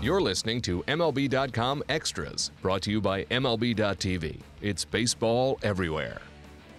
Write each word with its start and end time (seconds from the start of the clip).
You're 0.00 0.20
listening 0.20 0.62
to 0.62 0.84
MLB.com 0.84 1.82
Extras, 1.88 2.52
brought 2.62 2.82
to 2.82 2.90
you 2.92 3.00
by 3.00 3.24
MLB.tv. 3.24 4.38
It's 4.62 4.84
baseball 4.84 5.58
everywhere. 5.64 6.20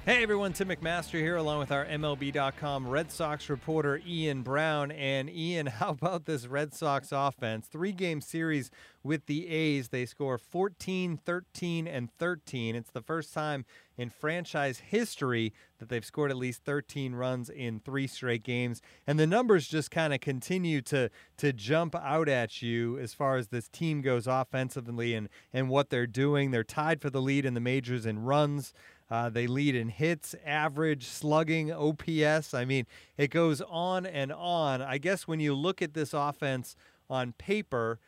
Hey 0.09 0.23
everyone, 0.23 0.53
Tim 0.53 0.69
McMaster 0.69 1.19
here, 1.19 1.35
along 1.35 1.59
with 1.59 1.71
our 1.71 1.85
MLB.com 1.85 2.87
Red 2.87 3.11
Sox 3.11 3.47
reporter 3.47 4.01
Ian 4.07 4.41
Browne. 4.41 4.89
And 4.89 5.29
Ian, 5.29 5.67
how 5.67 5.89
about 5.89 6.25
this 6.25 6.47
Red 6.47 6.73
Sox 6.73 7.09
offense? 7.11 7.67
Three 7.67 7.91
game 7.91 8.19
series 8.19 8.71
with 9.03 9.27
the 9.27 9.47
A's. 9.47 9.89
They 9.89 10.07
score 10.07 10.39
14, 10.39 11.15
13, 11.15 11.87
and 11.87 12.11
13. 12.17 12.75
It's 12.75 12.89
the 12.89 13.03
first 13.03 13.35
time 13.35 13.65
in 13.97 14.09
franchise 14.09 14.79
history 14.79 15.53
that 15.77 15.89
they've 15.89 16.03
scored 16.03 16.31
at 16.31 16.37
least 16.37 16.63
13 16.63 17.13
runs 17.13 17.47
in 17.47 17.79
three 17.79 18.07
straight 18.07 18.43
games. 18.43 18.81
And 19.05 19.19
the 19.19 19.27
numbers 19.27 19.67
just 19.67 19.91
kind 19.91 20.11
of 20.11 20.21
continue 20.21 20.81
to 20.81 21.11
to 21.37 21.53
jump 21.53 21.93
out 21.95 22.27
at 22.27 22.63
you 22.63 22.97
as 22.97 23.13
far 23.13 23.37
as 23.37 23.49
this 23.49 23.67
team 23.67 24.01
goes 24.01 24.25
offensively 24.25 25.13
and, 25.13 25.29
and 25.53 25.69
what 25.69 25.91
they're 25.91 26.07
doing. 26.07 26.49
They're 26.49 26.63
tied 26.63 26.99
for 26.99 27.11
the 27.11 27.21
lead 27.21 27.45
in 27.45 27.53
the 27.53 27.59
majors 27.59 28.07
in 28.07 28.23
runs. 28.23 28.73
Uh, 29.11 29.29
they 29.29 29.47
lead 29.47 29.75
in 29.75 29.89
hits, 29.89 30.35
average, 30.45 31.05
slugging, 31.05 31.71
OPS. 31.71 32.53
I 32.53 32.63
mean, 32.65 32.85
it 33.17 33.31
goes 33.31 33.61
on 33.61 34.05
and 34.05 34.31
on. 34.31 34.81
I 34.81 34.99
guess 34.99 35.27
when 35.27 35.39
you 35.39 35.55
look 35.55 35.81
at 35.81 35.93
this 35.93 36.13
offense 36.13 36.75
on 37.09 37.33
paper 37.33 37.99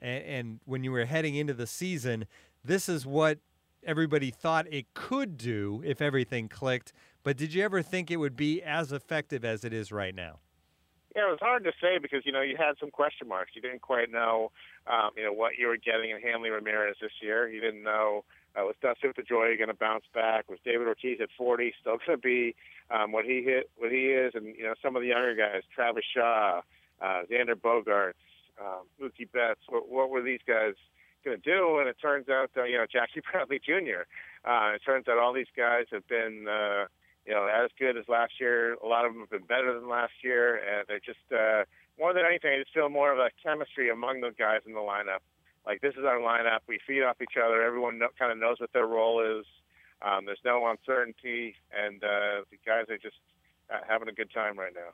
and, 0.00 0.24
and 0.24 0.60
when 0.64 0.82
you 0.82 0.90
were 0.90 1.04
heading 1.04 1.36
into 1.36 1.54
the 1.54 1.66
season, 1.66 2.26
this 2.64 2.88
is 2.88 3.06
what 3.06 3.38
everybody 3.84 4.30
thought 4.30 4.66
it 4.72 4.92
could 4.94 5.36
do 5.36 5.80
if 5.84 6.02
everything 6.02 6.48
clicked. 6.48 6.92
But 7.22 7.36
did 7.36 7.54
you 7.54 7.62
ever 7.62 7.82
think 7.82 8.10
it 8.10 8.16
would 8.16 8.36
be 8.36 8.62
as 8.62 8.90
effective 8.90 9.44
as 9.44 9.64
it 9.64 9.72
is 9.72 9.92
right 9.92 10.14
now? 10.14 10.40
Yeah, 11.14 11.28
it 11.28 11.30
was 11.30 11.38
hard 11.40 11.64
to 11.64 11.72
say 11.80 11.98
because 11.98 12.22
you 12.24 12.32
know 12.32 12.42
you 12.42 12.56
had 12.56 12.74
some 12.78 12.90
question 12.90 13.28
marks. 13.28 13.52
You 13.54 13.62
didn't 13.62 13.82
quite 13.82 14.10
know, 14.10 14.52
um, 14.86 15.10
you 15.16 15.24
know, 15.24 15.32
what 15.32 15.52
you 15.58 15.66
were 15.66 15.76
getting 15.76 16.10
in 16.10 16.20
Hanley 16.20 16.50
Ramirez 16.50 16.96
this 17.00 17.10
year. 17.20 17.48
You 17.48 17.60
didn't 17.60 17.82
know 17.82 18.24
uh, 18.58 18.64
was 18.64 18.74
Dustin 18.80 19.12
Pedroia 19.12 19.56
going 19.56 19.68
to 19.68 19.74
bounce 19.74 20.04
back? 20.14 20.48
Was 20.48 20.58
David 20.64 20.86
Ortiz 20.86 21.18
at 21.20 21.28
40 21.36 21.74
still 21.80 21.98
going 22.06 22.18
to 22.18 22.22
be 22.22 22.54
um, 22.90 23.12
what 23.12 23.24
he 23.24 23.42
hit, 23.42 23.70
what 23.76 23.92
he 23.92 24.08
is? 24.08 24.32
And 24.34 24.46
you 24.56 24.64
know, 24.64 24.74
some 24.82 24.96
of 24.96 25.02
the 25.02 25.08
younger 25.08 25.34
guys, 25.34 25.62
Travis 25.74 26.04
Shaw, 26.14 26.60
uh, 27.00 27.22
Xander 27.30 27.54
Bogaerts, 27.54 28.14
um, 28.60 28.86
Mookie 29.00 29.30
Betts. 29.30 29.60
What, 29.68 29.88
what 29.88 30.10
were 30.10 30.22
these 30.22 30.40
guys 30.46 30.74
going 31.24 31.40
to 31.40 31.42
do? 31.42 31.78
And 31.78 31.88
it 31.88 31.96
turns 32.00 32.28
out, 32.28 32.50
uh, 32.56 32.64
you 32.64 32.78
know, 32.78 32.86
Jackie 32.90 33.22
Bradley 33.32 33.60
Jr. 33.64 34.08
Uh, 34.44 34.74
it 34.74 34.82
turns 34.84 35.08
out 35.08 35.18
all 35.18 35.32
these 35.32 35.52
guys 35.56 35.86
have 35.92 36.06
been, 36.08 36.46
uh, 36.48 36.86
you 37.26 37.34
know, 37.34 37.46
as 37.46 37.70
good 37.78 37.96
as 37.96 38.04
last 38.08 38.32
year. 38.40 38.74
A 38.74 38.86
lot 38.86 39.04
of 39.04 39.12
them 39.12 39.20
have 39.20 39.30
been 39.30 39.46
better 39.46 39.78
than 39.78 39.88
last 39.88 40.12
year, 40.22 40.56
and 40.56 40.86
they're 40.88 41.00
just 41.00 41.18
uh, 41.32 41.64
more 41.98 42.12
than 42.12 42.24
anything. 42.24 42.52
I 42.54 42.62
just 42.62 42.74
feel 42.74 42.88
more 42.88 43.12
of 43.12 43.18
a 43.18 43.30
chemistry 43.42 43.90
among 43.90 44.20
the 44.20 44.30
guys 44.36 44.60
in 44.66 44.72
the 44.72 44.80
lineup 44.80 45.20
like 45.68 45.82
this 45.82 45.94
is 45.94 46.04
our 46.04 46.18
lineup. 46.18 46.60
We 46.66 46.80
feed 46.86 47.02
off 47.02 47.18
each 47.20 47.36
other. 47.42 47.62
Everyone 47.62 47.98
know, 47.98 48.08
kind 48.18 48.32
of 48.32 48.38
knows 48.38 48.56
what 48.58 48.72
their 48.72 48.86
role 48.86 49.20
is. 49.20 49.44
Um, 50.00 50.24
there's 50.24 50.40
no 50.44 50.66
uncertainty, 50.66 51.54
and 51.76 52.02
uh, 52.02 52.42
the 52.50 52.56
guys 52.66 52.86
are 52.88 52.96
just 52.96 53.16
uh, 53.70 53.80
having 53.86 54.08
a 54.08 54.12
good 54.12 54.32
time 54.32 54.58
right 54.58 54.72
now. 54.74 54.92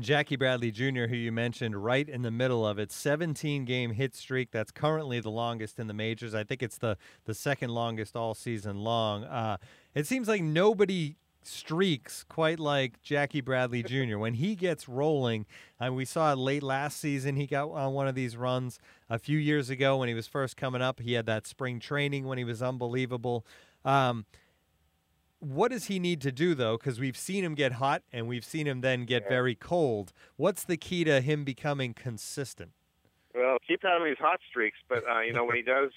Jackie 0.00 0.36
Bradley 0.36 0.70
Jr., 0.70 1.06
who 1.06 1.16
you 1.16 1.32
mentioned, 1.32 1.82
right 1.82 2.06
in 2.06 2.22
the 2.22 2.30
middle 2.30 2.66
of 2.66 2.78
it, 2.78 2.92
17 2.92 3.64
game 3.64 3.92
hit 3.92 4.14
streak. 4.14 4.50
That's 4.50 4.70
currently 4.70 5.20
the 5.20 5.30
longest 5.30 5.78
in 5.78 5.86
the 5.86 5.94
majors. 5.94 6.34
I 6.34 6.44
think 6.44 6.62
it's 6.62 6.78
the 6.78 6.96
the 7.24 7.34
second 7.34 7.70
longest 7.70 8.16
all 8.16 8.34
season 8.34 8.76
long. 8.76 9.24
Uh, 9.24 9.58
it 9.94 10.06
seems 10.06 10.28
like 10.28 10.42
nobody 10.42 11.16
streaks 11.46 12.24
quite 12.24 12.58
like 12.58 13.00
Jackie 13.02 13.40
Bradley 13.40 13.82
Jr. 13.84 14.18
when 14.18 14.34
he 14.34 14.54
gets 14.54 14.88
rolling, 14.88 15.46
and 15.78 15.94
we 15.94 16.04
saw 16.04 16.32
it 16.32 16.36
late 16.36 16.62
last 16.62 16.98
season. 16.98 17.36
He 17.36 17.46
got 17.46 17.70
on 17.70 17.92
one 17.92 18.08
of 18.08 18.14
these 18.14 18.36
runs 18.36 18.78
a 19.08 19.18
few 19.18 19.38
years 19.38 19.70
ago 19.70 19.98
when 19.98 20.08
he 20.08 20.14
was 20.14 20.26
first 20.26 20.56
coming 20.56 20.82
up. 20.82 21.00
He 21.00 21.14
had 21.14 21.26
that 21.26 21.46
spring 21.46 21.80
training 21.80 22.26
when 22.26 22.38
he 22.38 22.44
was 22.44 22.62
unbelievable. 22.62 23.46
Um, 23.84 24.26
what 25.38 25.70
does 25.70 25.86
he 25.86 25.98
need 25.98 26.20
to 26.22 26.32
do 26.32 26.54
though? 26.54 26.76
Because 26.76 26.98
we've 26.98 27.16
seen 27.16 27.44
him 27.44 27.54
get 27.54 27.72
hot 27.72 28.02
and 28.12 28.26
we've 28.26 28.44
seen 28.44 28.66
him 28.66 28.80
then 28.80 29.04
get 29.04 29.28
very 29.28 29.54
cold. 29.54 30.12
What's 30.36 30.64
the 30.64 30.76
key 30.76 31.04
to 31.04 31.20
him 31.20 31.44
becoming 31.44 31.94
consistent? 31.94 32.72
Well, 33.34 33.58
keep 33.66 33.82
having 33.82 34.06
these 34.06 34.18
hot 34.18 34.40
streaks, 34.48 34.78
but 34.88 35.04
uh, 35.08 35.20
you 35.20 35.32
know 35.32 35.44
when 35.44 35.56
he 35.56 35.62
does 35.62 35.90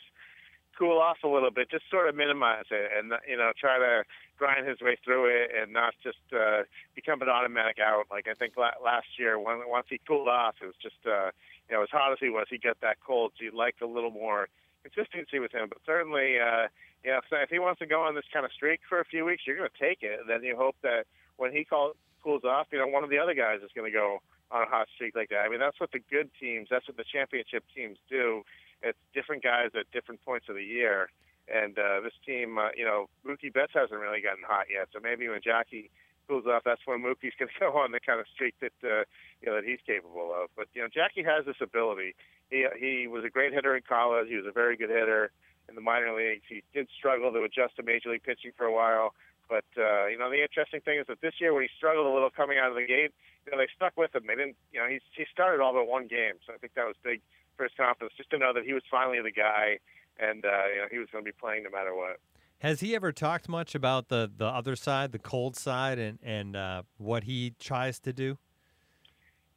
cool 0.79 0.97
off 0.97 1.17
a 1.23 1.27
little 1.27 1.51
bit, 1.51 1.69
just 1.69 1.83
sort 1.91 2.07
of 2.07 2.15
minimize 2.15 2.65
it, 2.71 2.91
and 2.97 3.11
you 3.27 3.35
know 3.35 3.51
try 3.59 3.77
to 3.77 4.03
grind 4.37 4.65
his 4.65 4.79
way 4.79 4.97
through 5.03 5.25
it 5.27 5.51
and 5.51 5.73
not 5.73 5.93
just 6.01 6.23
uh, 6.31 6.63
become 6.95 7.21
an 7.21 7.27
automatic 7.27 7.77
out. 7.77 8.05
Like 8.09 8.27
I 8.29 8.33
think 8.33 8.53
la- 8.55 8.79
last 8.83 9.19
year, 9.19 9.37
when 9.37 9.67
once 9.67 9.87
he 9.89 9.99
cooled 10.07 10.29
off, 10.29 10.55
it 10.61 10.65
was 10.65 10.79
just 10.81 11.03
uh, 11.05 11.31
you 11.69 11.75
know 11.75 11.83
as 11.83 11.89
hot 11.91 12.13
as 12.13 12.17
he 12.19 12.29
was, 12.29 12.47
he 12.49 12.57
got 12.57 12.79
that 12.81 12.97
cold. 13.05 13.33
So 13.37 13.43
you'd 13.43 13.53
like 13.53 13.75
a 13.83 13.85
little 13.85 14.11
more 14.11 14.47
consistency 14.81 15.39
with 15.39 15.51
him. 15.51 15.67
But 15.67 15.79
certainly, 15.85 16.39
uh, 16.39 16.71
you 17.03 17.11
know, 17.11 17.19
if 17.31 17.49
he 17.49 17.59
wants 17.59 17.79
to 17.79 17.85
go 17.85 18.01
on 18.01 18.15
this 18.15 18.25
kind 18.31 18.45
of 18.45 18.51
streak 18.51 18.79
for 18.87 18.99
a 18.99 19.05
few 19.05 19.25
weeks, 19.25 19.43
you're 19.45 19.57
going 19.57 19.69
to 19.69 19.79
take 19.79 19.99
it. 20.01 20.21
Then 20.27 20.43
you 20.43 20.55
hope 20.55 20.75
that 20.83 21.05
when 21.37 21.51
he 21.51 21.63
call, 21.63 21.93
cools 22.23 22.43
off, 22.43 22.67
you 22.71 22.79
know, 22.79 22.87
one 22.87 23.03
of 23.03 23.09
the 23.09 23.17
other 23.17 23.33
guys 23.33 23.59
is 23.63 23.71
going 23.75 23.91
to 23.91 23.95
go 23.95 24.19
on 24.51 24.63
a 24.63 24.65
hot 24.65 24.87
streak 24.95 25.15
like 25.15 25.29
that. 25.29 25.45
I 25.45 25.49
mean, 25.49 25.59
that's 25.59 25.79
what 25.79 25.91
the 25.91 25.99
good 26.11 26.29
teams, 26.39 26.67
that's 26.69 26.87
what 26.87 26.97
the 26.97 27.03
championship 27.03 27.63
teams 27.75 27.97
do. 28.09 28.43
It's 28.81 28.97
different 29.13 29.43
guys 29.43 29.71
at 29.77 29.91
different 29.91 30.23
points 30.23 30.47
of 30.49 30.55
the 30.55 30.63
year. 30.63 31.09
And 31.49 31.77
uh, 31.79 32.01
this 32.01 32.13
team, 32.25 32.57
uh, 32.57 32.69
you 32.77 32.85
know, 32.85 33.09
Mookie 33.25 33.51
Betts 33.51 33.73
hasn't 33.73 33.99
really 33.99 34.21
gotten 34.21 34.43
hot 34.45 34.65
yet. 34.69 34.89
So 34.93 34.99
maybe 35.01 35.27
when 35.27 35.41
Jackie 35.43 35.89
cools 36.27 36.45
off, 36.45 36.61
that's 36.63 36.85
when 36.85 37.01
Mookie's 37.01 37.33
going 37.39 37.49
to 37.49 37.59
go 37.59 37.77
on 37.77 37.91
the 37.91 37.99
kind 37.99 38.19
of 38.19 38.27
streak 38.33 38.55
that 38.61 38.77
uh, 38.83 39.03
you 39.41 39.49
know 39.49 39.55
that 39.55 39.65
he's 39.65 39.79
capable 39.85 40.31
of. 40.31 40.49
But 40.55 40.67
you 40.73 40.81
know, 40.81 40.87
Jackie 40.87 41.23
has 41.23 41.45
this 41.45 41.57
ability. 41.59 42.13
He 42.49 42.65
he 42.79 43.07
was 43.07 43.25
a 43.25 43.29
great 43.29 43.53
hitter 43.53 43.75
in 43.75 43.81
college. 43.81 44.27
He 44.29 44.35
was 44.35 44.45
a 44.45 44.53
very 44.53 44.77
good 44.77 44.89
hitter 44.89 45.31
in 45.67 45.75
the 45.75 45.81
minor 45.81 46.13
leagues. 46.15 46.45
He 46.47 46.63
did 46.73 46.87
struggle 46.97 47.33
to 47.33 47.41
adjust 47.43 47.75
to 47.77 47.83
major 47.83 48.09
league 48.09 48.23
pitching 48.23 48.51
for 48.55 48.65
a 48.65 48.73
while. 48.73 49.13
But 49.49 49.65
uh, 49.77 50.05
you 50.05 50.17
know, 50.17 50.29
the 50.29 50.41
interesting 50.41 50.81
thing 50.81 50.99
is 50.99 51.07
that 51.07 51.21
this 51.21 51.33
year, 51.41 51.53
when 51.53 51.63
he 51.63 51.69
struggled 51.75 52.05
a 52.05 52.13
little 52.13 52.29
coming 52.29 52.59
out 52.61 52.69
of 52.69 52.75
the 52.75 52.85
gate, 52.85 53.11
you 53.45 53.51
know, 53.51 53.57
they 53.57 53.67
stuck 53.75 53.97
with 53.97 54.13
him. 54.13 54.23
They 54.27 54.35
didn't, 54.35 54.55
you 54.71 54.79
know, 54.79 54.87
he 54.87 55.01
he 55.17 55.25
started 55.33 55.59
all 55.59 55.73
but 55.73 55.87
one 55.87 56.05
game, 56.05 56.37
so 56.45 56.53
I 56.53 56.57
think 56.57 56.75
that 56.75 56.85
was 56.85 56.95
big 57.01 57.21
his 57.63 57.73
confidence, 57.77 58.13
just 58.17 58.29
to 58.31 58.37
know 58.37 58.53
that 58.53 58.63
he 58.63 58.73
was 58.73 58.83
finally 58.89 59.21
the 59.21 59.31
guy 59.31 59.79
and 60.19 60.45
uh, 60.45 60.49
you 60.73 60.81
know 60.81 60.87
he 60.91 60.97
was 60.97 61.07
going 61.11 61.23
to 61.23 61.29
be 61.29 61.35
playing 61.39 61.63
no 61.63 61.69
matter 61.69 61.95
what. 61.95 62.19
Has 62.59 62.81
he 62.81 62.93
ever 62.93 63.11
talked 63.11 63.47
much 63.47 63.73
about 63.73 64.09
the 64.09 64.29
the 64.35 64.45
other 64.45 64.75
side, 64.75 65.11
the 65.11 65.19
cold 65.19 65.55
side, 65.55 65.97
and 65.97 66.19
and 66.21 66.55
uh, 66.55 66.83
what 66.97 67.23
he 67.23 67.55
tries 67.59 67.99
to 68.01 68.13
do? 68.13 68.37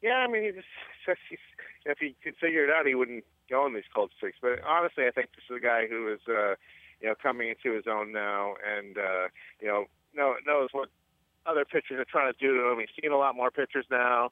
Yeah, 0.01 0.25
I 0.27 0.29
mean, 0.29 0.45
he 0.45 0.51
just 0.51 0.67
if 1.87 1.99
he 1.99 2.15
could 2.23 2.37
figure 2.41 2.65
it 2.65 2.71
out, 2.71 2.87
he 2.87 2.95
wouldn't 2.95 3.25
go 3.51 3.65
on 3.65 3.75
these 3.75 3.91
cold 3.95 4.11
streaks. 4.17 4.39
But 4.41 4.63
honestly, 4.67 5.05
I 5.07 5.11
think 5.11 5.31
this 5.35 5.45
is 5.51 5.57
a 5.57 5.61
guy 5.61 5.87
who 5.89 6.13
is, 6.13 6.21
uh, 6.29 6.55
you 7.01 7.09
know, 7.09 7.15
coming 7.21 7.49
into 7.49 7.75
his 7.75 7.85
own 7.91 8.13
now, 8.13 8.55
and 8.65 8.97
uh, 8.97 9.29
you 9.61 9.69
know, 9.69 9.85
know 10.15 10.35
knows 10.47 10.69
what 10.73 10.89
other 11.45 11.65
pitchers 11.65 11.99
are 11.99 12.05
trying 12.05 12.33
to 12.33 12.39
do 12.39 12.57
to 12.57 12.71
him. 12.71 12.79
He's 12.79 13.03
seen 13.03 13.11
a 13.11 13.19
lot 13.19 13.35
more 13.35 13.51
pitchers 13.51 13.87
now, 13.91 14.31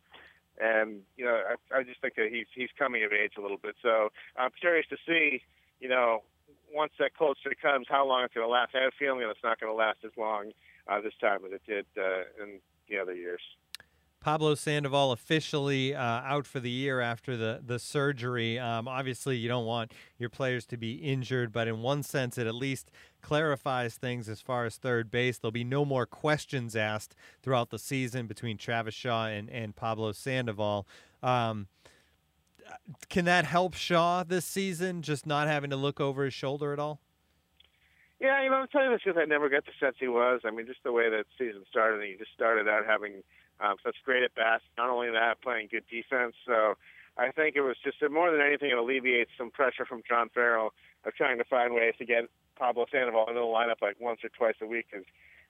and 0.61 1.01
you 1.17 1.25
know, 1.25 1.41
I, 1.73 1.79
I 1.79 1.83
just 1.83 2.01
think 2.01 2.15
that 2.17 2.29
he's 2.31 2.47
he's 2.55 2.71
coming 2.79 3.05
of 3.05 3.13
age 3.13 3.33
a 3.39 3.41
little 3.41 3.57
bit. 3.57 3.77
So 3.83 4.11
I'm 4.37 4.51
curious 4.61 4.87
to 4.91 4.97
see 5.07 5.43
you 5.81 5.89
know, 5.89 6.23
once 6.73 6.93
that 6.99 7.13
streak 7.39 7.61
comes, 7.61 7.87
how 7.89 8.07
long 8.07 8.25
it's 8.25 8.35
going 8.35 8.47
to 8.47 8.51
last. 8.51 8.75
I 8.75 8.85
have 8.85 8.93
a 8.93 8.99
feeling 8.99 9.21
that 9.21 9.31
it's 9.31 9.43
not 9.43 9.59
going 9.59 9.73
to 9.73 9.77
last 9.77 9.99
as 10.05 10.13
long 10.17 10.53
uh, 10.87 11.01
this 11.01 11.15
time 11.21 11.41
as 11.45 11.53
it 11.53 11.63
did 11.67 11.87
uh, 11.99 12.43
in 12.43 12.61
the 12.89 12.99
other 12.99 13.15
years. 13.15 13.41
Pablo 14.21 14.55
Sandoval 14.55 15.13
officially 15.13 15.95
uh, 15.95 16.03
out 16.03 16.47
for 16.47 16.61
the 16.61 16.71
year 16.71 17.01
after 17.01 17.37
the 17.37 17.61
the 17.65 17.79
surgery. 17.79 18.59
Um, 18.59 18.87
obviously, 18.87 19.37
you 19.37 19.49
don't 19.49 19.65
want 19.65 19.93
your 20.19 20.29
players 20.29 20.67
to 20.67 20.77
be 20.77 20.97
injured, 20.97 21.53
but 21.53 21.67
in 21.67 21.81
one 21.81 22.03
sense, 22.03 22.37
it 22.37 22.47
at 22.47 22.55
least 22.55 22.91
clarifies 23.23 23.95
things 23.95 24.29
as 24.29 24.41
far 24.43 24.67
as 24.67 24.77
third 24.77 25.11
base. 25.11 25.39
There'll 25.39 25.53
be 25.53 25.65
no 25.65 25.85
more 25.87 26.05
questions 26.05 26.77
asked 26.77 27.15
throughout 27.43 27.71
the 27.71 27.79
season 27.79 28.27
between 28.27 28.59
Travis 28.59 28.95
Shaw 28.95 29.27
and, 29.27 29.49
and 29.49 29.75
Pablo 29.75 30.13
Sandoval. 30.13 30.87
Um, 31.23 31.69
can 33.09 33.25
that 33.25 33.47
help 33.47 33.75
Shaw 33.75 34.23
this 34.23 34.45
season, 34.45 35.03
just 35.03 35.27
not 35.27 35.49
having 35.49 35.71
to 35.71 35.77
look 35.77 35.99
over 35.99 36.25
his 36.25 36.35
shoulder 36.35 36.73
at 36.73 36.79
all? 36.79 37.01
Yeah, 38.21 38.43
you 38.43 38.51
know, 38.51 38.57
I'm 38.57 38.69
telling 38.69 38.91
you 38.91 38.97
this 38.97 39.03
because 39.03 39.19
I 39.21 39.25
never 39.25 39.49
got 39.49 39.65
the 39.65 39.73
sense 39.81 39.97
he 39.99 40.09
was. 40.09 40.43
I 40.45 40.51
mean, 40.51 40.67
just 40.67 40.85
the 40.85 40.93
way 40.93 41.09
that 41.09 41.25
season 41.39 41.65
started, 41.71 42.07
he 42.07 42.17
just 42.19 42.33
started 42.33 42.69
out 42.69 42.85
having 42.87 43.23
um, 43.63 43.77
such 43.85 43.97
great 44.05 44.23
at 44.23 44.35
bats. 44.35 44.65
Not 44.77 44.91
only 44.91 45.11
that, 45.11 45.43
playing 45.43 45.69
good 45.71 45.85
defense. 45.91 46.35
So 46.47 46.75
I 47.17 47.31
think 47.31 47.57
it 47.57 47.63
was 47.63 47.77
just 47.85 47.99
more 48.11 48.31
than 48.31 48.41
anything, 48.41 48.71
it 48.71 48.79
alleviates 48.79 49.31
some 49.37 49.51
pressure 49.51 49.85
from 49.85 50.03
John 50.09 50.31
Farrell 50.33 50.73
of 51.05 51.15
trying 51.15 51.39
to 51.39 51.45
find 51.45 51.75
ways 51.75 51.95
to 51.99 52.05
get 52.05 52.25
Pablo 52.57 52.87
Sandoval 52.91 53.27
into 53.29 53.41
the 53.41 53.47
lineup 53.47 53.83
like 53.83 53.97
once 54.01 54.21
or 54.25 54.31
twice 54.31 54.57
a 54.63 54.67
week. 54.67 54.87
Because 54.91 55.07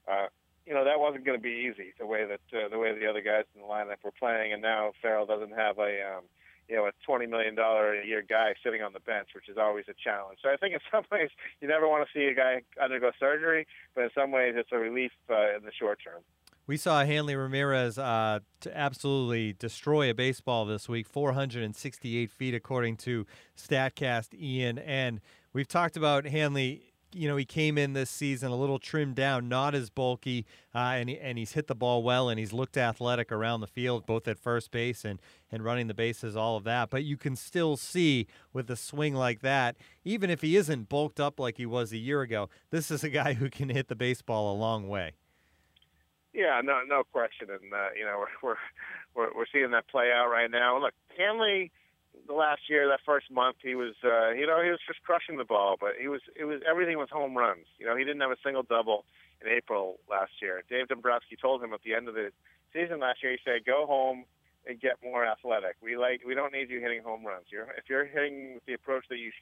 uh, 0.09 0.27
you 0.67 0.75
know 0.75 0.85
that 0.85 1.01
wasn't 1.01 1.25
going 1.25 1.39
to 1.39 1.43
be 1.43 1.71
easy 1.71 1.93
the 1.99 2.07
way 2.07 2.27
that 2.27 2.41
uh, 2.55 2.69
the 2.69 2.79
way 2.79 2.97
the 2.99 3.07
other 3.07 3.23
guys 3.23 3.45
in 3.55 3.63
the 3.63 3.67
lineup 3.67 4.03
were 4.05 4.13
playing, 4.13 4.53
and 4.53 4.63
now 4.63 4.93
Farrell 5.03 5.27
doesn't 5.27 5.57
have 5.57 5.79
a 5.79 6.17
um, 6.17 6.25
you 6.71 6.77
know, 6.77 6.87
a 6.87 6.93
twenty 7.05 7.27
million 7.27 7.57
dollar 7.57 8.01
a 8.01 8.07
year 8.07 8.23
guy 8.23 8.55
sitting 8.63 8.81
on 8.81 8.93
the 8.93 9.01
bench, 9.01 9.31
which 9.35 9.49
is 9.49 9.59
always 9.59 9.87
a 9.89 9.95
challenge. 9.95 10.39
So 10.43 10.49
I 10.49 10.57
think 10.57 10.75
in 10.75 10.81
some 10.91 11.05
ways 11.11 11.31
you 11.61 11.67
never 11.67 11.89
want 11.89 12.07
to 12.07 12.11
see 12.17 12.27
a 12.27 12.35
guy 12.35 12.63
undergo 12.81 13.11
surgery, 13.19 13.67
but 13.95 14.05
in 14.05 14.11
some 14.15 14.31
ways 14.31 14.55
it's 14.57 14.71
a 14.73 14.79
relief 14.79 15.11
uh, 15.29 15.57
in 15.57 15.65
the 15.65 15.73
short 15.77 15.99
term. 16.03 16.23
We 16.71 16.77
saw 16.77 17.05
Hanley 17.05 17.35
Ramirez 17.35 17.99
uh, 17.99 18.39
to 18.61 18.79
absolutely 18.79 19.55
destroy 19.55 20.09
a 20.09 20.15
baseball 20.15 20.67
this 20.67 20.89
week, 20.89 21.09
468 21.09 22.31
feet 22.31 22.55
according 22.55 22.97
to 22.99 23.27
Statcast. 23.59 24.41
Ian 24.41 24.79
and 24.79 25.21
we've 25.53 25.67
talked 25.67 25.97
about 25.97 26.27
Hanley 26.27 26.93
you 27.13 27.27
know, 27.27 27.37
he 27.37 27.45
came 27.45 27.77
in 27.77 27.93
this 27.93 28.09
season 28.09 28.53
a 28.53 28.57
little 28.57 28.79
trimmed 28.79 29.17
down, 29.17 29.49
not 29.49 29.75
as 29.75 29.91
bulky, 29.91 30.47
uh, 30.73 30.95
and, 30.95 31.09
he, 31.09 31.19
and 31.19 31.39
he's 31.39 31.55
hit 31.55 31.67
the 31.67 31.75
ball 31.75 32.05
well, 32.05 32.29
and 32.29 32.39
he's 32.39 32.53
looked 32.53 32.77
athletic 32.77 33.33
around 33.33 33.63
the 33.63 33.67
field, 33.67 34.07
both 34.07 34.29
at 34.29 34.39
first 34.39 34.71
base 34.71 35.05
and, 35.05 35.19
and 35.51 35.65
running 35.65 35.89
the 35.89 35.93
bases, 35.93 36.37
all 36.37 36.57
of 36.57 36.63
that. 36.63 36.89
But 36.89 37.03
you 37.03 37.17
can 37.17 37.35
still 37.35 37.77
see 37.77 38.29
with 38.53 38.71
a 38.71 38.77
swing 38.77 39.17
like 39.17 39.41
that, 39.41 39.75
even 40.05 40.31
if 40.31 40.41
he 40.41 40.57
isn't 40.57 40.89
bulked 40.89 41.19
up 41.19 41.41
like 41.41 41.57
he 41.57 41.67
was 41.67 41.91
a 41.91 41.99
year 41.99 42.21
ago, 42.21 42.49
this 42.71 42.93
is 42.93 43.03
a 43.03 43.11
guy 43.11 43.33
who 43.33 43.51
can 43.51 43.71
hit 43.71 43.89
the 43.89 43.97
baseball 43.97 44.55
a 44.55 44.57
long 44.57 44.87
way. 44.87 45.15
Yeah, 46.33 46.61
no, 46.63 46.81
no 46.87 47.03
question, 47.11 47.49
and 47.51 47.73
uh, 47.73 47.91
you 47.99 48.05
know 48.05 48.25
we're, 48.43 48.57
we're 49.15 49.35
we're 49.35 49.51
seeing 49.53 49.71
that 49.73 49.89
play 49.89 50.11
out 50.15 50.29
right 50.29 50.51
now. 50.51 50.81
Look, 50.81 50.95
Hanley 51.19 51.73
the 52.27 52.35
last 52.35 52.63
year, 52.69 52.89
that 52.89 53.01
first 53.05 53.31
month, 53.31 53.57
he 53.63 53.75
was, 53.75 53.95
uh, 54.05 54.31
you 54.31 54.47
know, 54.47 54.63
he 54.63 54.71
was 54.71 54.81
just 54.87 55.03
crushing 55.03 55.37
the 55.37 55.45
ball, 55.45 55.77
but 55.79 55.93
he 56.01 56.09
was, 56.09 56.21
it 56.37 56.45
was 56.45 56.61
everything 56.69 56.99
was 56.99 57.09
home 57.11 57.37
runs. 57.37 57.67
You 57.79 57.87
know, 57.87 57.97
he 57.97 58.05
didn't 58.05 58.21
have 58.21 58.31
a 58.31 58.41
single 58.45 58.63
double 58.63 59.05
in 59.43 59.51
April 59.51 59.99
last 60.11 60.33
year. 60.43 60.63
Dave 60.69 60.89
Dombrowski 60.89 61.37
told 61.41 61.63
him 61.63 61.73
at 61.73 61.83
the 61.83 61.95
end 61.95 62.09
of 62.09 62.15
the 62.15 62.31
season 62.73 63.01
last 63.01 63.23
year, 63.23 63.33
he 63.33 63.39
said, 63.45 63.65
"Go 63.65 63.87
home 63.87 64.25
and 64.67 64.81
get 64.81 65.03
more 65.03 65.25
athletic. 65.25 65.77
We 65.83 65.97
like, 65.97 66.23
we 66.27 66.35
don't 66.35 66.53
need 66.53 66.69
you 66.71 66.81
hitting 66.81 67.03
home 67.03 67.25
runs. 67.25 67.47
You're, 67.51 67.71
if 67.79 67.89
you're 67.89 68.05
hitting 68.05 68.55
with 68.55 68.67
the 68.67 68.75
approach 68.75 69.05
that 69.09 69.19
you 69.19 69.33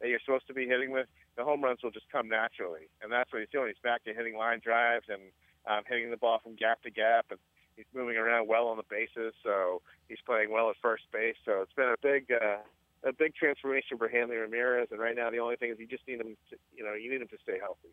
that 0.00 0.08
you're 0.08 0.20
supposed 0.24 0.46
to 0.48 0.54
be 0.54 0.66
hitting 0.66 0.90
with, 0.90 1.06
the 1.36 1.44
home 1.44 1.62
runs 1.62 1.82
will 1.82 1.92
just 1.92 2.10
come 2.10 2.28
naturally." 2.28 2.88
And 3.02 3.12
that's 3.12 3.32
what 3.32 3.40
he's 3.40 3.50
doing. 3.50 3.68
He's 3.68 3.82
back 3.82 4.04
to 4.04 4.14
hitting 4.14 4.36
line 4.36 4.60
drives 4.62 5.06
and 5.08 5.22
um, 5.66 5.82
hitting 5.88 6.10
the 6.10 6.16
ball 6.16 6.40
from 6.42 6.54
gap 6.54 6.82
to 6.82 6.90
gap 6.90 7.26
and 7.30 7.38
He's 7.76 7.86
moving 7.94 8.16
around 8.16 8.48
well 8.48 8.68
on 8.68 8.76
the 8.76 8.84
bases, 8.88 9.34
so 9.42 9.82
he's 10.08 10.18
playing 10.24 10.50
well 10.50 10.70
at 10.70 10.76
first 10.80 11.04
base. 11.12 11.36
So 11.44 11.62
it's 11.62 11.72
been 11.72 11.88
a 11.88 11.96
big, 12.00 12.30
uh, 12.30 12.58
a 13.02 13.12
big 13.12 13.34
transformation 13.34 13.98
for 13.98 14.08
Hanley 14.08 14.36
Ramirez. 14.36 14.88
And 14.90 15.00
right 15.00 15.16
now, 15.16 15.30
the 15.30 15.38
only 15.38 15.56
thing 15.56 15.70
is 15.70 15.78
you 15.78 15.86
just 15.86 16.06
need 16.06 16.20
him, 16.20 16.36
to, 16.50 16.56
you 16.76 16.84
know, 16.84 16.94
you 16.94 17.10
need 17.10 17.20
him 17.20 17.28
to 17.28 17.38
stay 17.42 17.58
healthy. 17.60 17.88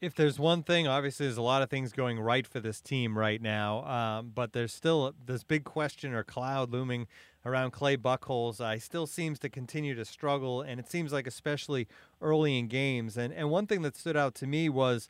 If 0.00 0.14
there's 0.14 0.38
one 0.38 0.62
thing, 0.62 0.86
obviously, 0.86 1.26
there's 1.26 1.38
a 1.38 1.42
lot 1.42 1.62
of 1.62 1.70
things 1.70 1.92
going 1.92 2.20
right 2.20 2.46
for 2.46 2.60
this 2.60 2.82
team 2.82 3.16
right 3.16 3.40
now, 3.40 3.84
um, 3.84 4.32
but 4.34 4.52
there's 4.52 4.74
still 4.74 5.14
this 5.24 5.42
big 5.42 5.64
question 5.64 6.12
or 6.12 6.22
cloud 6.22 6.70
looming 6.70 7.06
around 7.46 7.70
Clay 7.70 7.96
Buchholz. 7.96 8.60
Uh, 8.60 8.74
he 8.74 8.80
still 8.80 9.06
seems 9.06 9.38
to 9.38 9.48
continue 9.48 9.94
to 9.94 10.04
struggle, 10.04 10.60
and 10.60 10.78
it 10.78 10.90
seems 10.90 11.12
like 11.14 11.26
especially 11.26 11.88
early 12.20 12.58
in 12.58 12.66
games. 12.66 13.16
And 13.16 13.32
and 13.32 13.48
one 13.48 13.66
thing 13.66 13.80
that 13.82 13.96
stood 13.96 14.18
out 14.18 14.34
to 14.36 14.46
me 14.46 14.68
was 14.68 15.08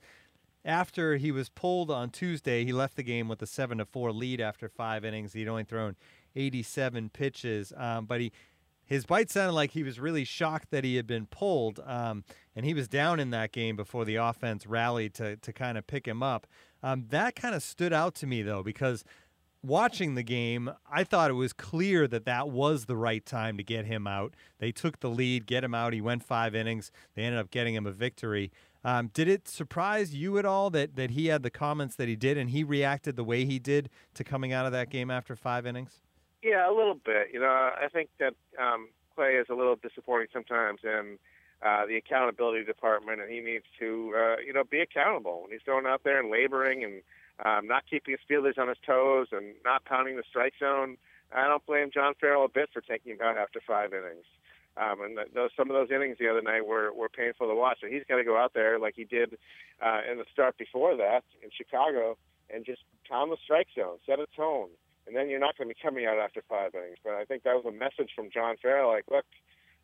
after 0.67 1.17
he 1.17 1.31
was 1.31 1.49
pulled 1.49 1.91
on 1.91 2.11
Tuesday, 2.11 2.65
he 2.65 2.73
left 2.73 2.97
the 2.97 3.03
game 3.03 3.29
with 3.29 3.41
a 3.41 3.47
seven 3.47 3.79
to 3.79 3.87
four 3.87 4.13
lead 4.13 4.41
after 4.41 4.69
five 4.69 5.05
innings. 5.05 5.33
He'd 5.33 5.49
only 5.49 5.65
thrown 5.65 5.97
87 6.35 7.11
pitches, 7.11 7.73
um, 7.77 8.07
but 8.07 8.21
he 8.21 8.33
his 8.85 9.05
bite 9.05 9.31
sounded 9.31 9.53
like 9.53 9.73
he 9.73 9.83
was 9.83 9.99
really 9.99 10.25
shocked 10.25 10.71
that 10.71 10.85
he 10.85 10.95
had 10.95 11.09
been 11.09 11.27
pulled, 11.27 11.81
um, 11.85 12.23
and 12.55 12.65
he 12.65 12.73
was 12.73 12.87
down 12.87 13.19
in 13.19 13.31
that 13.31 13.51
game 13.51 13.75
before 13.75 14.05
the 14.05 14.15
offense 14.15 14.67
rallied 14.67 15.15
to 15.15 15.37
to 15.37 15.53
kind 15.53 15.79
of 15.79 15.87
pick 15.87 16.07
him 16.07 16.23
up. 16.23 16.47
Um, 16.83 17.07
that 17.09 17.35
kind 17.35 17.55
of 17.55 17.63
stood 17.63 17.93
out 17.93 18.15
to 18.17 18.27
me 18.27 18.43
though 18.43 18.63
because 18.63 19.05
watching 19.67 20.15
the 20.15 20.23
game, 20.23 20.71
I 20.91 21.05
thought 21.05 21.31
it 21.31 21.35
was 21.35 21.53
clear 21.53 22.07
that 22.09 22.25
that 22.25 22.49
was 22.49 22.87
the 22.87 22.97
right 22.97 23.25
time 23.25 23.57
to 23.57 23.63
get 23.63 23.85
him 23.85 24.07
out. 24.07 24.35
They 24.59 24.73
took 24.73 25.01
the 25.01 25.11
lead, 25.11 25.47
get 25.47 25.65
him 25.65 25.75
out. 25.75 25.93
He 25.93 26.01
went 26.01 26.23
five 26.23 26.55
innings. 26.55 26.91
They 27.15 27.23
ended 27.23 27.41
up 27.41 27.51
getting 27.51 27.75
him 27.75 27.87
a 27.87 27.93
victory. 27.93 28.53
Um, 28.85 29.11
did 29.13 29.27
it 29.27 29.49
surprise 29.49 30.15
you 30.15 30.39
at 30.39 30.45
all 30.45 30.71
that 30.71 30.95
that 30.95 31.11
he 31.11 31.27
had 31.27 31.43
the 31.43 31.51
comments 31.51 31.97
that 31.97 32.07
he 32.07 32.15
did 32.15 32.39
and 32.39 32.51
he 32.51 32.63
reacted 32.63 33.17
the 33.17 33.25
way 33.25 33.45
he 33.45 33.59
did 33.59 33.91
to 34.15 34.23
coming 34.23 34.53
out 34.53 34.65
of 34.65 34.73
that 34.73 34.91
game 34.91 35.11
after 35.11 35.35
five 35.35 35.67
innings? 35.67 36.01
Yeah, 36.43 36.71
a 36.71 36.73
little 36.73 36.95
bit. 36.95 37.29
You 37.33 37.41
know, 37.41 37.47
I 37.47 37.89
think 37.93 38.11
that 38.21 38.35
um, 38.63 38.89
Clay 39.17 39.35
is 39.35 39.47
a 39.51 39.55
little 39.55 39.75
disappointing 39.75 40.29
sometimes 40.33 40.81
in 40.85 41.19
uh, 41.63 41.87
the 41.87 41.97
accountability 41.97 42.65
department, 42.65 43.21
and 43.21 43.31
he 43.31 43.41
needs 43.41 43.65
to, 43.81 44.15
uh, 44.17 44.37
you 44.47 44.53
know, 44.53 44.63
be 44.63 44.79
accountable 44.81 45.43
when 45.43 45.51
he's 45.51 45.63
going 45.67 45.87
out 45.87 46.03
there 46.05 46.21
and 46.21 46.31
laboring 46.31 46.85
and 46.85 47.03
um, 47.45 47.67
not 47.67 47.85
keeping 47.89 48.13
his 48.13 48.21
fielders 48.27 48.57
on 48.59 48.69
his 48.69 48.79
toes 48.87 49.29
and 49.33 49.55
not 49.65 49.85
pounding 49.85 50.17
the 50.17 50.23
strike 50.29 50.55
zone. 50.59 50.97
I 51.35 51.49
don't 51.49 51.65
blame 51.67 51.91
John 51.93 52.15
Farrell 52.21 52.45
a 52.45 52.49
bit 52.49 52.71
for 52.73 52.81
taking 52.81 53.13
him 53.13 53.19
out 53.23 53.37
after 53.37 53.61
five 53.67 53.93
innings. 53.93 54.25
Um, 54.77 55.01
and 55.01 55.19
those, 55.35 55.51
some 55.57 55.71
of 55.71 55.75
those 55.75 55.91
innings 55.91 56.19
the 56.21 56.29
other 56.29 56.43
night 56.43 56.67
were, 56.67 56.93
were 56.93 57.09
painful 57.09 57.49
to 57.49 57.55
watch. 57.55 57.79
So 57.81 57.89
he's 57.89 58.05
got 58.09 58.17
to 58.17 58.25
go 58.25 58.37
out 58.37 58.53
there 58.53 58.79
like 58.79 58.95
he 58.95 59.05
did 59.05 59.39
uh, 59.85 60.01
in 60.11 60.19
the 60.19 60.25
start 60.33 60.59
before 60.59 60.97
that 60.97 61.25
in 61.43 61.51
Chicago 61.51 62.17
and 62.53 62.65
just 62.65 62.83
pound 63.09 63.33
the 63.33 63.39
strike 63.43 63.69
zone, 63.75 63.99
set 64.07 64.21
a 64.21 64.27
tone, 64.37 64.69
and 65.07 65.17
then 65.17 65.29
you're 65.29 65.41
not 65.41 65.57
going 65.57 65.69
to 65.69 65.75
be 65.75 65.81
coming 65.83 66.07
out 66.07 66.19
after 66.19 66.43
five 66.49 66.75
innings. 66.75 66.99
But 67.03 67.15
I 67.15 67.25
think 67.25 67.43
that 67.43 67.55
was 67.55 67.65
a 67.67 67.73
message 67.73 68.11
from 68.15 68.29
John 68.33 68.57
Farrell, 68.61 68.93
like, 68.93 69.05
look, 69.11 69.25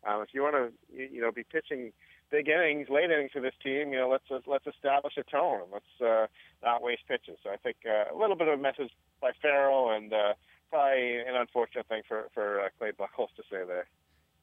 um, 0.07 0.21
if 0.21 0.29
you 0.33 0.41
want 0.41 0.55
to, 0.55 0.71
you, 0.95 1.09
you 1.13 1.21
know, 1.21 1.31
be 1.31 1.43
pitching 1.43 1.91
big 2.33 2.49
innings, 2.49 2.89
late 2.89 3.11
innings 3.11 3.29
for 3.31 3.41
this 3.41 3.53
team, 3.63 3.93
you 3.93 3.99
know, 3.99 4.09
let's 4.09 4.25
let's 4.47 4.65
establish 4.65 5.13
a 5.17 5.23
tone. 5.23 5.61
and 5.61 5.71
Let's 5.71 6.01
uh, 6.01 6.25
not 6.63 6.81
waste 6.81 7.03
pitches. 7.07 7.37
So 7.43 7.51
I 7.51 7.57
think 7.57 7.77
uh, 7.85 8.13
a 8.13 8.17
little 8.17 8.35
bit 8.35 8.47
of 8.47 8.59
a 8.59 8.61
message 8.61 8.89
by 9.21 9.31
Farrell, 9.39 9.91
and 9.91 10.11
uh, 10.11 10.33
probably 10.71 11.19
an 11.19 11.35
unfortunate 11.35 11.87
thing 11.87 12.01
for 12.07 12.29
for 12.33 12.59
uh, 12.59 12.69
Clay 12.79 12.91
Buchholz 12.91 13.29
to 13.35 13.43
say 13.51 13.63
there. 13.67 13.85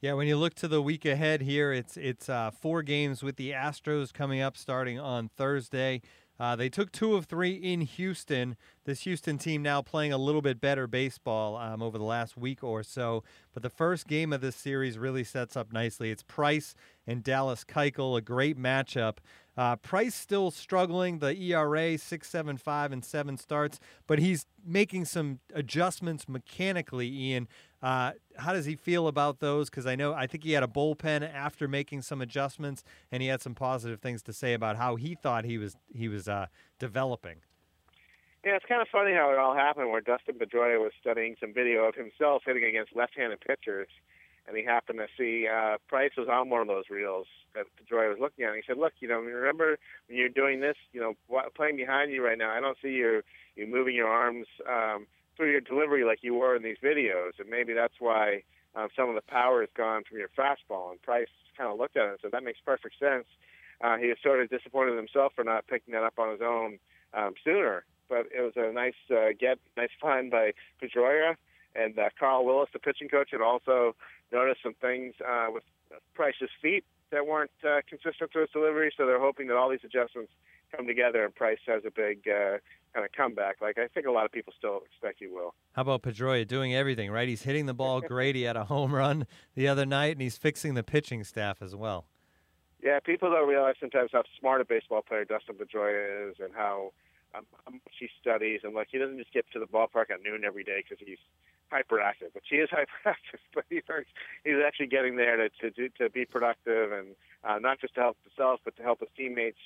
Yeah, 0.01 0.13
when 0.13 0.29
you 0.29 0.37
look 0.37 0.55
to 0.55 0.69
the 0.69 0.81
week 0.81 1.05
ahead 1.05 1.43
here, 1.43 1.73
it's 1.73 1.97
it's 1.97 2.29
uh, 2.29 2.53
four 2.53 2.83
games 2.83 3.25
with 3.25 3.35
the 3.35 3.51
Astros 3.51 4.15
coming 4.15 4.41
up 4.41 4.57
starting 4.57 5.01
on 5.01 5.29
Thursday. 5.29 6.01
Uh, 6.41 6.57
they 6.57 6.71
took 6.71 6.91
two 6.91 7.17
of 7.17 7.27
three 7.27 7.53
in 7.53 7.83
Houston. 7.83 8.57
This 8.85 9.03
Houston 9.03 9.37
team 9.37 9.63
now 9.63 9.83
playing 9.83 10.15
a 10.15 10.19
little 10.19 10.41
bit 10.41 10.59
better 10.59 10.87
baseball 10.87 11.59
um, 11.59 11.83
over 11.83 11.99
the 11.99 12.05
last 12.05 12.35
week 12.35 12.65
or 12.65 12.83
so. 12.83 13.23
But 13.53 13.63
the 13.63 13.69
first 13.69 14.09
game 14.09 14.33
of 14.33 14.41
this 14.41 14.57
series 14.57 14.97
really 14.97 15.23
sets 15.23 15.55
up 15.55 15.71
nicely. 15.71 16.11
It's 16.11 16.23
Price 16.23 16.75
and 17.07 17.23
Dallas 17.23 17.63
Keuchel, 17.63 18.17
a 18.17 18.23
great 18.23 18.59
matchup. 18.59 19.19
Uh, 19.55 19.77
Price 19.77 20.15
still 20.15 20.51
struggling. 20.51 21.19
The 21.19 21.37
ERA 21.37 21.99
six, 21.99 22.31
seven, 22.31 22.57
five, 22.57 22.91
and 22.91 23.05
seven 23.05 23.37
starts, 23.37 23.79
but 24.07 24.19
he's 24.19 24.47
making 24.65 25.05
some 25.05 25.41
adjustments 25.53 26.27
mechanically. 26.27 27.09
Ian, 27.09 27.49
uh, 27.83 28.13
how 28.37 28.53
does 28.53 28.67
he 28.67 28.77
feel 28.77 29.09
about 29.09 29.41
those? 29.41 29.71
Because 29.71 29.87
I 29.87 29.97
know 29.97 30.13
I 30.13 30.27
think 30.27 30.45
he 30.45 30.53
had 30.53 30.63
a 30.63 30.69
bullpen 30.69 31.23
after 31.33 31.67
making 31.67 32.03
some 32.03 32.21
adjustments, 32.21 32.85
and 33.11 33.23
he 33.23 33.29
had 33.29 33.41
some 33.41 33.55
positive 33.55 34.01
things 34.01 34.23
to 34.25 34.33
say 34.33 34.53
about 34.53 34.77
how 34.77 34.97
he 34.97 35.15
thought 35.15 35.45
he 35.45 35.57
was 35.59 35.77
he 35.95 36.09
was 36.09 36.29
uh, 36.29 36.47
developing. 36.79 37.37
Yeah, 38.45 38.57
it's 38.57 38.65
kind 38.67 38.81
of 38.81 38.89
funny 38.91 39.13
how 39.13 39.31
it 39.33 39.39
all 39.39 39.55
happened. 39.55 39.91
Where 39.91 40.01
Dustin 40.01 40.37
Pedroia 40.37 40.79
was 40.79 40.93
studying 41.01 41.37
some 41.41 41.53
video 41.53 41.85
of 41.85 41.95
himself 41.95 42.43
hitting 42.47 42.65
against 42.65 42.97
left-handed 42.97 43.41
pitchers, 43.41 43.89
and 44.47 44.57
he 44.57 44.65
happened 44.65 44.99
to 44.99 45.07
see 45.17 45.47
uh, 45.47 45.77
Price 45.89 46.13
was 46.17 46.29
on 46.31 46.51
one 46.51 46.61
of 46.61 46.67
those 46.67 46.85
reels 46.91 47.27
that 47.55 47.65
Pedroia 47.77 48.11
was 48.11 48.19
looking 48.21 48.45
at. 48.45 48.53
And 48.53 48.57
he 48.57 48.63
said, 48.67 48.79
"Look, 48.79 48.93
you 49.01 49.09
know, 49.09 49.21
remember 49.21 49.79
when 50.07 50.19
you're 50.19 50.29
doing 50.29 50.61
this? 50.61 50.77
You 50.93 51.01
know, 51.01 51.41
playing 51.55 51.77
behind 51.77 52.13
you 52.13 52.25
right 52.25 52.39
now. 52.39 52.51
I 52.51 52.61
don't 52.61 52.77
see 52.83 52.91
you 52.91 53.23
you 53.57 53.67
moving 53.67 53.95
your 53.95 54.09
arms." 54.09 54.47
Um, 54.69 55.07
through 55.41 55.53
your 55.53 55.63
delivery 55.63 56.05
like 56.05 56.19
you 56.21 56.35
were 56.35 56.55
in 56.55 56.63
these 56.63 56.77
videos, 56.85 57.33
and 57.39 57.49
maybe 57.49 57.73
that's 57.73 57.95
why 57.99 58.43
um, 58.77 58.89
some 58.95 59.09
of 59.09 59.15
the 59.15 59.23
power 59.23 59.61
has 59.63 59.71
gone 59.75 60.03
from 60.07 60.19
your 60.19 60.29
fastball. 60.37 60.91
And 60.91 61.01
Price 61.01 61.33
kind 61.57 61.73
of 61.73 61.79
looked 61.79 61.97
at 61.97 62.05
it 62.05 62.11
and 62.11 62.19
said 62.21 62.33
that 62.33 62.45
makes 62.45 62.59
perfect 62.63 62.99
sense. 62.99 63.25
Uh, 63.81 63.97
he 63.97 64.09
was 64.09 64.19
sort 64.23 64.43
of 64.43 64.51
disappointed 64.51 64.91
in 64.91 64.99
himself 64.99 65.33
for 65.35 65.43
not 65.43 65.67
picking 65.67 65.95
that 65.95 66.03
up 66.03 66.19
on 66.19 66.31
his 66.31 66.43
own 66.43 66.79
um, 67.15 67.33
sooner, 67.43 67.85
but 68.11 68.27
it 68.37 68.43
was 68.43 68.53
a 68.57 68.71
nice 68.71 69.01
uh, 69.11 69.33
get, 69.41 69.59
nice 69.79 69.89
find 69.99 70.31
by 70.31 70.53
Pedroia 70.83 71.37
and 71.75 71.99
uh, 71.99 72.11
Carl 72.19 72.45
Willis, 72.45 72.69
the 72.75 72.79
pitching 72.79 73.09
coach, 73.09 73.31
had 73.33 73.41
also 73.41 73.97
noticed 74.31 74.61
some 74.63 74.75
things 74.75 75.15
uh, 75.27 75.47
with 75.49 75.63
Price's 76.15 76.51
feet 76.63 76.85
that 77.11 77.27
weren't 77.27 77.51
uh, 77.65 77.81
consistent 77.89 78.31
to 78.33 78.41
his 78.41 78.51
delivery. 78.51 78.93
So 78.97 79.07
they're 79.07 79.21
hoping 79.21 79.49
that 79.49 79.57
all 79.57 79.69
these 79.69 79.85
adjustments 79.85 80.33
come 80.75 80.87
together 80.87 81.25
and 81.25 81.35
Price 81.35 81.59
has 81.67 81.83
a 81.85 81.91
big 81.91 82.29
uh, 82.29 82.59
kind 82.95 83.05
of 83.05 83.13
comeback 83.13 83.57
like 83.61 83.79
I 83.79 83.87
think 83.89 84.07
a 84.07 84.11
lot 84.11 84.25
of 84.25 84.33
people 84.33 84.53
still 84.57 84.81
expect 84.85 85.19
he 85.21 85.27
will. 85.27 85.55
How 85.73 85.83
about 85.83 86.03
Pedroia 86.03 86.47
doing 86.47 86.75
everything, 86.75 87.11
right? 87.11 87.29
He's 87.29 87.43
hitting 87.43 87.67
the 87.67 87.75
ball 87.75 88.01
great. 88.07 88.35
He 88.37 88.43
had 88.43 88.57
a 88.57 88.65
home 88.65 88.95
run 88.95 89.27
the 89.55 89.69
other 89.69 89.87
night, 89.87 90.13
and 90.13 90.23
he's 90.23 90.37
fixing 90.37 90.75
the 90.75 90.83
pitching 90.83 91.25
staff 91.25 91.63
as 91.63 91.75
well. 91.75 92.07
Yeah, 92.83 92.99
people 93.01 93.31
don't 93.31 93.49
realize 93.49 93.75
sometimes 93.79 94.11
how 94.13 94.23
smart 94.39 94.61
a 94.61 94.65
baseball 94.65 95.03
player 95.03 95.25
Dustin 95.25 95.57
Pedroia 95.57 96.31
is 96.31 96.37
and 96.41 96.51
how, 96.55 96.93
um, 97.35 97.45
how 97.65 97.73
much 97.73 97.83
he 97.99 98.09
studies. 98.21 98.61
And, 98.65 98.75
like, 98.75 98.89
he 98.91 98.99
doesn't 98.99 99.19
just 99.19 99.33
get 99.35 99.45
to 99.53 99.59
the 99.59 99.67
ballpark 99.67 100.11
at 100.11 100.23
noon 100.25 100.45
every 100.47 100.65
day 100.65 100.83
because 100.83 101.05
he's 101.07 101.19
hyperactive, 101.73 102.33
but 102.35 102.43
he 102.49 102.57
is 102.57 102.69
hyperactive. 102.73 103.41
But 103.55 103.65
he's 103.69 103.83
he's 104.45 104.63
actually 104.65 104.89
getting 104.89 105.17
there 105.17 105.37
to 105.37 105.71
to 105.71 105.89
to 105.89 106.11
be 106.11 106.25
productive 106.25 106.93
and 106.93 107.09
uh, 107.45 107.59
not 107.59 107.81
just 107.81 107.95
to 107.95 108.01
help 108.01 108.17
himself, 108.25 108.61
but 108.65 108.77
to 108.77 108.83
help 108.83 109.01
his 109.01 109.09
teammates 109.17 109.59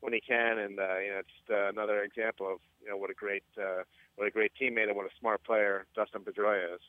when 0.00 0.12
he 0.12 0.20
can. 0.20 0.58
And 0.58 0.78
uh, 0.78 0.98
you 0.98 1.10
know, 1.10 1.20
it's 1.20 1.50
uh, 1.50 1.68
another 1.68 2.02
example 2.02 2.46
of 2.46 2.58
you 2.82 2.90
know 2.90 2.96
what 2.96 3.10
a 3.10 3.14
great 3.14 3.44
uh, 3.58 3.82
what 4.16 4.26
a 4.26 4.30
great 4.30 4.52
teammate 4.60 4.88
and 4.88 4.96
what 4.96 5.06
a 5.06 5.14
smart 5.18 5.42
player 5.44 5.86
Dustin 5.94 6.22
Pedroia 6.22 6.74
is. 6.74 6.80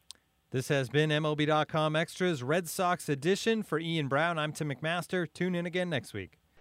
This 0.52 0.68
has 0.68 0.88
been 0.88 1.10
MLB.com 1.10 1.96
Extras 1.96 2.44
Red 2.44 2.70
Sox 2.70 3.10
edition 3.10 3.64
for 3.64 3.80
Ian 3.80 4.08
Browne. 4.08 4.38
I'm 4.38 4.52
Tim 4.52 4.70
McMaster. 4.70 5.28
Tune 5.34 5.56
in 5.56 5.66
again 5.66 5.90
next 5.90 6.14
week. 6.14 6.43